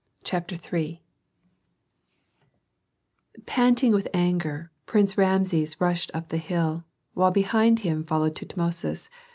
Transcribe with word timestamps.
CHAPTER 0.23 0.55
III 0.55 0.99
Panting 3.45 3.93
with 3.93 4.07
anger, 4.15 4.71
Prince 4.87 5.15
Rameses 5.15 5.79
rushed 5.79 6.09
up 6.15 6.29
the 6.29 6.37
hill, 6.37 6.85
while 7.13 7.29
behind 7.29 7.81
him 7.81 8.03
followed 8.03 8.33
Tutmosis. 8.35 9.11